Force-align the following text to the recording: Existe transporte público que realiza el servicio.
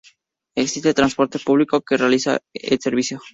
Existe 0.63 0.95
transporte 0.95 1.37
público 1.37 1.79
que 1.81 1.95
realiza 1.95 2.39
el 2.53 2.79
servicio. 2.79 3.19